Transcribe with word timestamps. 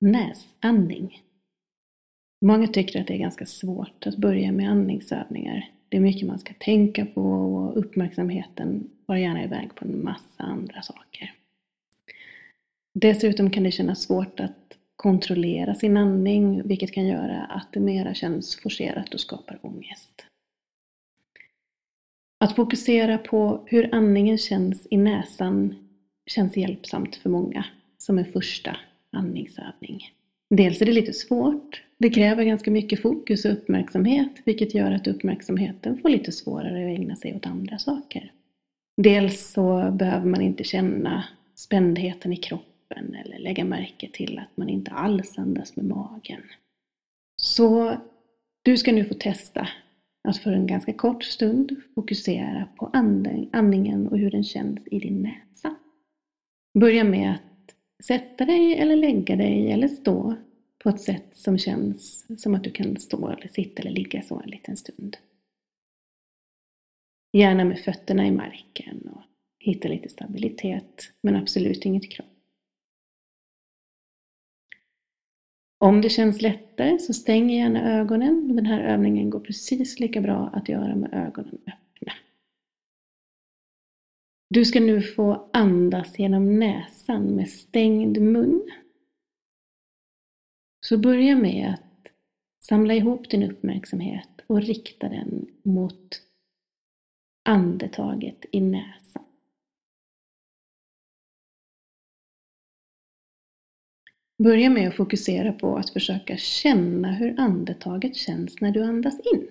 näsandning. 0.00 1.22
Många 2.44 2.66
tycker 2.66 3.00
att 3.00 3.06
det 3.06 3.14
är 3.14 3.18
ganska 3.18 3.46
svårt 3.46 4.06
att 4.06 4.16
börja 4.16 4.52
med 4.52 4.70
andningsövningar. 4.70 5.70
Det 5.88 5.96
är 5.96 6.00
mycket 6.00 6.28
man 6.28 6.38
ska 6.38 6.54
tänka 6.54 7.06
på 7.06 7.22
och 7.22 7.78
uppmärksamheten 7.78 8.90
var 9.06 9.16
gärna 9.16 9.44
iväg 9.44 9.74
på 9.74 9.84
en 9.84 10.04
massa 10.04 10.42
andra 10.42 10.82
saker. 10.82 11.32
Dessutom 12.94 13.50
kan 13.50 13.62
det 13.62 13.70
kännas 13.70 14.02
svårt 14.02 14.40
att 14.40 14.78
kontrollera 14.96 15.74
sin 15.74 15.96
andning, 15.96 16.68
vilket 16.68 16.92
kan 16.92 17.06
göra 17.06 17.42
att 17.42 17.72
det 17.72 17.80
mera 17.80 18.14
känns 18.14 18.56
forcerat 18.56 19.14
och 19.14 19.20
skapar 19.20 19.58
ångest. 19.62 20.24
Att 22.40 22.56
fokusera 22.56 23.18
på 23.18 23.66
hur 23.66 23.94
andningen 23.94 24.38
känns 24.38 24.86
i 24.90 24.96
näsan 24.96 25.74
känns 26.26 26.56
hjälpsamt 26.56 27.16
för 27.16 27.30
många 27.30 27.64
som 27.98 28.18
en 28.18 28.32
första 28.32 28.76
andningsövning. 29.12 30.00
Dels 30.50 30.82
är 30.82 30.86
det 30.86 30.92
lite 30.92 31.12
svårt. 31.12 31.82
Det 31.98 32.10
kräver 32.10 32.44
ganska 32.44 32.70
mycket 32.70 33.02
fokus 33.02 33.44
och 33.44 33.52
uppmärksamhet, 33.52 34.32
vilket 34.44 34.74
gör 34.74 34.90
att 34.90 35.06
uppmärksamheten 35.06 35.98
får 35.98 36.08
lite 36.08 36.32
svårare 36.32 36.92
att 36.92 36.98
ägna 36.98 37.16
sig 37.16 37.36
åt 37.36 37.46
andra 37.46 37.78
saker. 37.78 38.32
Dels 38.96 39.52
så 39.52 39.90
behöver 39.90 40.26
man 40.26 40.40
inte 40.40 40.64
känna 40.64 41.24
spändheten 41.54 42.32
i 42.32 42.36
kroppen 42.36 43.14
eller 43.14 43.38
lägga 43.38 43.64
märke 43.64 44.08
till 44.12 44.38
att 44.38 44.56
man 44.56 44.68
inte 44.68 44.90
alls 44.90 45.38
andas 45.38 45.76
med 45.76 45.84
magen. 45.84 46.42
Så 47.36 47.96
du 48.62 48.76
ska 48.76 48.92
nu 48.92 49.04
få 49.04 49.14
testa 49.14 49.68
att 50.28 50.38
för 50.38 50.52
en 50.52 50.66
ganska 50.66 50.92
kort 50.92 51.24
stund 51.24 51.76
fokusera 51.94 52.68
på 52.76 52.90
andningen 53.52 54.08
och 54.08 54.18
hur 54.18 54.30
den 54.30 54.44
känns 54.44 54.86
i 54.86 54.98
din 54.98 55.22
näsa. 55.22 55.76
Börja 56.78 57.04
med 57.04 57.30
att 57.30 57.55
sätta 58.04 58.44
dig 58.44 58.74
eller 58.74 58.96
lägga 58.96 59.36
dig 59.36 59.72
eller 59.72 59.88
stå 59.88 60.36
på 60.78 60.88
ett 60.88 61.00
sätt 61.00 61.26
som 61.32 61.58
känns 61.58 62.26
som 62.42 62.54
att 62.54 62.64
du 62.64 62.70
kan 62.70 62.96
stå 62.96 63.28
eller 63.28 63.48
sitta 63.48 63.82
eller 63.82 63.90
ligga 63.90 64.22
så 64.22 64.40
en 64.40 64.50
liten 64.50 64.76
stund. 64.76 65.16
Gärna 67.32 67.64
med 67.64 67.78
fötterna 67.78 68.26
i 68.26 68.30
marken 68.30 69.08
och 69.08 69.22
hitta 69.58 69.88
lite 69.88 70.08
stabilitet, 70.08 71.12
men 71.20 71.36
absolut 71.36 71.84
inget 71.84 72.10
krav. 72.10 72.26
Om 75.78 76.00
det 76.00 76.10
känns 76.10 76.42
lättare 76.42 76.98
så 76.98 77.14
stäng 77.14 77.50
gärna 77.50 77.92
ögonen. 78.00 78.56
Den 78.56 78.66
här 78.66 78.80
övningen 78.80 79.30
går 79.30 79.40
precis 79.40 80.00
lika 80.00 80.20
bra 80.20 80.50
att 80.52 80.68
göra 80.68 80.94
med 80.94 81.14
ögonen 81.14 81.58
öppna. 81.66 81.85
Du 84.48 84.64
ska 84.64 84.80
nu 84.80 85.02
få 85.02 85.50
andas 85.52 86.18
genom 86.18 86.58
näsan 86.58 87.22
med 87.22 87.48
stängd 87.48 88.20
mun. 88.20 88.70
Så 90.80 90.98
börja 90.98 91.36
med 91.36 91.74
att 91.74 92.12
samla 92.64 92.94
ihop 92.94 93.30
din 93.30 93.42
uppmärksamhet 93.42 94.28
och 94.46 94.62
rikta 94.62 95.08
den 95.08 95.46
mot 95.62 96.22
andetaget 97.44 98.44
i 98.52 98.60
näsan. 98.60 99.24
Börja 104.42 104.70
med 104.70 104.88
att 104.88 104.96
fokusera 104.96 105.52
på 105.52 105.76
att 105.76 105.90
försöka 105.90 106.36
känna 106.36 107.12
hur 107.12 107.40
andetaget 107.40 108.16
känns 108.16 108.60
när 108.60 108.70
du 108.70 108.84
andas 108.84 109.20
in. 109.34 109.48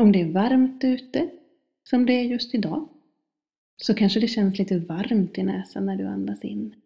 Om 0.00 0.12
det 0.12 0.20
är 0.20 0.32
varmt 0.32 0.84
ute, 0.84 1.30
som 1.90 2.06
det 2.06 2.12
är 2.12 2.24
just 2.24 2.54
idag, 2.54 2.88
så 3.76 3.94
kanske 3.94 4.20
det 4.20 4.28
känns 4.28 4.58
lite 4.58 4.78
varmt 4.78 5.38
i 5.38 5.42
näsan 5.42 5.86
när 5.86 5.96
du 5.96 6.06
andas 6.06 6.44
in. 6.44 6.82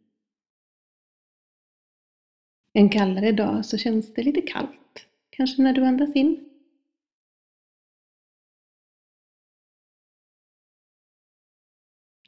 En 2.73 2.89
kallare 2.89 3.33
dag 3.33 3.67
så 3.67 3.79
känns 3.79 4.15
det 4.15 4.23
lite 4.23 4.41
kallt, 4.41 5.07
kanske 5.31 5.63
när 5.63 5.73
du 5.73 5.85
andas 5.85 6.17
in. 6.17 6.47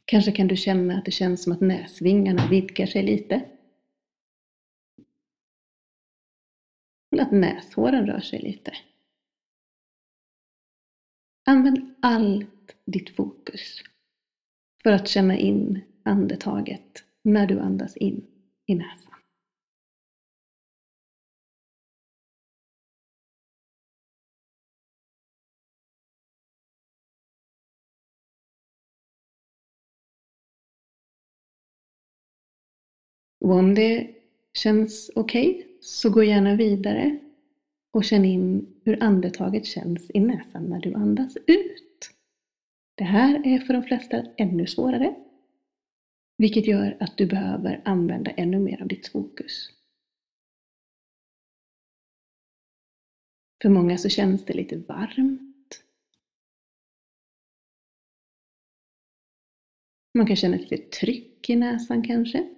Kanske 0.04 0.32
kan 0.32 0.48
du 0.48 0.56
känna 0.56 0.98
att 0.98 1.04
det 1.04 1.10
känns 1.10 1.42
som 1.42 1.52
att 1.52 1.60
näsvingarna 1.60 2.48
vidgar 2.48 2.86
sig 2.86 3.02
lite. 3.02 3.48
Eller 7.10 7.22
att 7.22 7.32
näshåren 7.32 8.06
rör 8.06 8.20
sig 8.20 8.38
lite. 8.38 8.72
Använd 11.44 11.94
all 12.02 12.46
ditt 12.86 13.16
fokus 13.16 13.82
för 14.82 14.92
att 14.92 15.08
känna 15.08 15.38
in 15.38 15.80
andetaget 16.02 17.04
när 17.22 17.46
du 17.46 17.60
andas 17.60 17.96
in 17.96 18.26
i 18.66 18.74
näsan. 18.74 19.12
Och 33.40 33.50
om 33.50 33.74
det 33.74 34.10
känns 34.54 35.10
okej 35.14 35.50
okay, 35.50 35.64
så 35.80 36.10
gå 36.10 36.22
gärna 36.22 36.56
vidare 36.56 37.18
och 37.92 38.04
känn 38.04 38.24
in 38.24 38.74
hur 38.84 39.02
andetaget 39.02 39.66
känns 39.66 40.10
i 40.14 40.20
näsan 40.20 40.64
när 40.64 40.80
du 40.80 40.94
andas 40.94 41.36
ut. 41.46 42.10
Det 42.94 43.04
här 43.04 43.46
är 43.46 43.58
för 43.58 43.74
de 43.74 43.82
flesta 43.82 44.26
ännu 44.36 44.66
svårare, 44.66 45.14
vilket 46.38 46.66
gör 46.66 46.96
att 47.00 47.18
du 47.18 47.26
behöver 47.26 47.82
använda 47.84 48.30
ännu 48.30 48.58
mer 48.58 48.82
av 48.82 48.88
ditt 48.88 49.08
fokus. 49.08 49.70
För 53.62 53.68
många 53.68 53.98
så 53.98 54.08
känns 54.08 54.44
det 54.44 54.54
lite 54.54 54.76
varmt. 54.76 55.84
Man 60.14 60.26
kan 60.26 60.36
känna 60.36 60.56
ett 60.56 60.70
litet 60.70 60.92
tryck 60.92 61.50
i 61.50 61.56
näsan 61.56 62.02
kanske. 62.02 62.48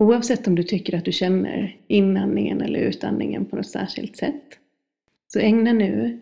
Oavsett 0.00 0.46
om 0.46 0.54
du 0.54 0.62
tycker 0.62 0.98
att 0.98 1.04
du 1.04 1.12
känner 1.12 1.76
inandningen 1.86 2.60
eller 2.60 2.80
utandningen 2.80 3.44
på 3.44 3.56
något 3.56 3.66
särskilt 3.66 4.16
sätt, 4.16 4.58
så 5.32 5.38
ägna 5.38 5.72
nu 5.72 6.20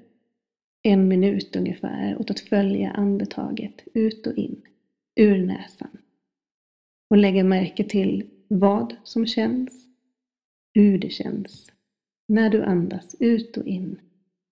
en 0.82 1.08
minut 1.08 1.56
ungefär 1.56 2.20
åt 2.20 2.30
att 2.30 2.40
följa 2.40 2.90
andetaget 2.90 3.84
ut 3.94 4.26
och 4.26 4.34
in 4.34 4.62
ur 5.16 5.46
näsan. 5.46 5.98
Och 7.10 7.16
lägga 7.16 7.44
märke 7.44 7.84
till 7.84 8.30
vad 8.48 8.96
som 9.04 9.26
känns, 9.26 9.88
hur 10.74 10.98
det 10.98 11.10
känns, 11.10 11.72
när 12.28 12.50
du 12.50 12.62
andas 12.62 13.16
ut 13.20 13.56
och 13.56 13.66
in 13.66 14.00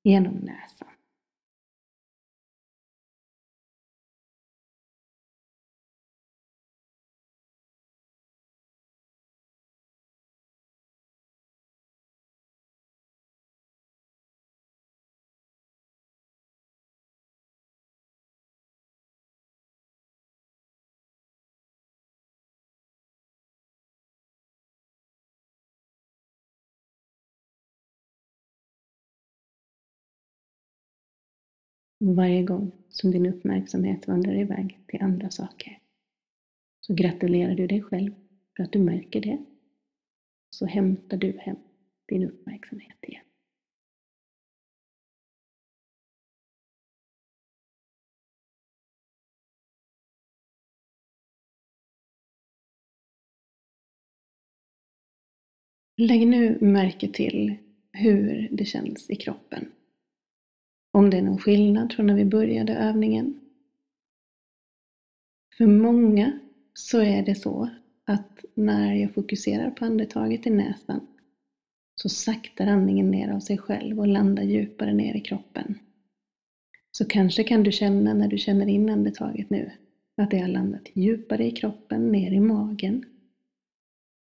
genom 0.04 0.34
näsan. 0.34 0.88
Varje 31.98 32.42
gång 32.42 32.72
som 32.88 33.10
din 33.10 33.26
uppmärksamhet 33.26 34.08
vandrar 34.08 34.40
iväg 34.40 34.78
till 34.86 35.02
andra 35.02 35.30
saker 35.30 35.78
så 36.80 36.94
gratulerar 36.94 37.54
du 37.54 37.66
dig 37.66 37.82
själv 37.82 38.14
för 38.56 38.62
att 38.62 38.72
du 38.72 38.78
märker 38.78 39.20
det. 39.20 39.44
Så 40.50 40.66
hämtar 40.66 41.16
du 41.16 41.38
hem 41.38 41.56
din 42.06 42.24
uppmärksamhet 42.24 42.96
igen. 43.02 43.22
Lägg 55.98 56.26
nu 56.26 56.58
märke 56.60 57.08
till 57.08 57.56
hur 57.92 58.48
det 58.52 58.64
känns 58.64 59.10
i 59.10 59.16
kroppen 59.16 59.72
om 60.96 61.10
det 61.10 61.16
är 61.18 61.22
någon 61.22 61.38
skillnad 61.38 61.92
från 61.92 62.06
när 62.06 62.14
vi 62.14 62.24
började 62.24 62.74
övningen. 62.74 63.40
För 65.58 65.66
många 65.66 66.38
så 66.74 67.00
är 67.00 67.22
det 67.22 67.34
så 67.34 67.70
att 68.04 68.44
när 68.54 68.94
jag 68.94 69.14
fokuserar 69.14 69.70
på 69.70 69.84
andetaget 69.84 70.46
i 70.46 70.50
näsan 70.50 71.06
så 71.94 72.08
saktar 72.08 72.66
andningen 72.66 73.10
ner 73.10 73.32
av 73.32 73.40
sig 73.40 73.58
själv 73.58 74.00
och 74.00 74.06
landar 74.06 74.42
djupare 74.42 74.92
ner 74.92 75.14
i 75.14 75.20
kroppen. 75.20 75.78
Så 76.90 77.04
kanske 77.04 77.44
kan 77.44 77.62
du 77.62 77.72
känna 77.72 78.14
när 78.14 78.28
du 78.28 78.38
känner 78.38 78.66
in 78.66 78.90
andetaget 78.90 79.50
nu 79.50 79.70
att 80.16 80.30
det 80.30 80.38
har 80.38 80.48
landat 80.48 80.88
djupare 80.94 81.46
i 81.46 81.50
kroppen, 81.50 82.12
ner 82.12 82.32
i 82.32 82.40
magen. 82.40 83.04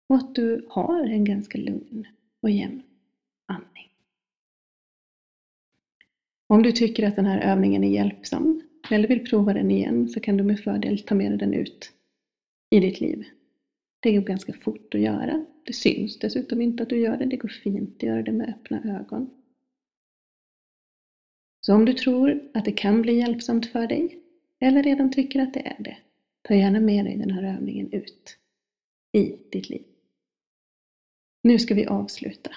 Och 0.09 0.15
att 0.15 0.35
du 0.35 0.65
har 0.69 1.03
en 1.03 1.25
ganska 1.25 1.57
lugn 1.57 2.07
och 2.41 2.49
jämn 2.49 2.81
andning. 3.45 3.89
Om 6.53 6.63
du 6.63 6.71
tycker 6.71 7.07
att 7.07 7.15
den 7.15 7.25
här 7.25 7.51
övningen 7.51 7.83
är 7.83 7.89
hjälpsam 7.89 8.61
eller 8.91 9.07
vill 9.07 9.25
prova 9.25 9.53
den 9.53 9.71
igen 9.71 10.09
så 10.09 10.19
kan 10.19 10.37
du 10.37 10.43
med 10.43 10.59
fördel 10.59 10.99
ta 10.99 11.15
med 11.15 11.31
dig 11.31 11.37
den 11.37 11.53
ut 11.53 11.91
i 12.69 12.79
ditt 12.79 13.01
liv. 13.01 13.25
Det 13.99 14.13
går 14.13 14.21
ganska 14.21 14.53
fort 14.53 14.95
att 14.95 15.01
göra. 15.01 15.45
Det 15.65 15.73
syns 15.73 16.19
dessutom 16.19 16.61
inte 16.61 16.83
att 16.83 16.89
du 16.89 16.97
gör 16.97 17.17
det. 17.17 17.25
Det 17.25 17.37
går 17.37 17.49
fint 17.49 17.95
att 17.97 18.03
göra 18.03 18.21
det 18.21 18.31
med 18.31 18.49
öppna 18.49 18.99
ögon. 18.99 19.29
Så 21.61 21.75
om 21.75 21.85
du 21.85 21.93
tror 21.93 22.49
att 22.53 22.65
det 22.65 22.71
kan 22.71 23.01
bli 23.01 23.17
hjälpsamt 23.17 23.65
för 23.65 23.87
dig, 23.87 24.19
eller 24.59 24.83
redan 24.83 25.11
tycker 25.11 25.41
att 25.41 25.53
det 25.53 25.67
är 25.67 25.83
det, 25.83 25.97
ta 26.41 26.55
gärna 26.55 26.79
med 26.79 27.05
dig 27.05 27.17
den 27.17 27.31
här 27.31 27.55
övningen 27.55 27.93
ut 27.93 28.37
i 29.17 29.35
ditt 29.51 29.69
liv. 29.69 29.85
Nu 31.43 31.59
ska 31.59 31.75
vi 31.75 31.85
avsluta. 31.85 32.51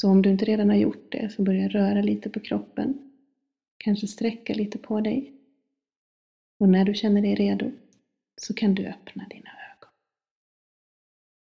Så 0.00 0.08
om 0.08 0.22
du 0.22 0.30
inte 0.30 0.44
redan 0.44 0.68
har 0.68 0.76
gjort 0.76 1.12
det, 1.12 1.32
så 1.32 1.42
börja 1.42 1.68
röra 1.68 2.02
lite 2.02 2.30
på 2.30 2.40
kroppen. 2.40 3.12
Kanske 3.78 4.06
sträcka 4.06 4.54
lite 4.54 4.78
på 4.78 5.00
dig. 5.00 5.32
Och 6.58 6.68
när 6.68 6.84
du 6.84 6.94
känner 6.94 7.22
dig 7.22 7.34
redo 7.34 7.70
så 8.36 8.54
kan 8.54 8.74
du 8.74 8.86
öppna 8.86 9.26
dina 9.30 9.50
ögon. 9.50 9.57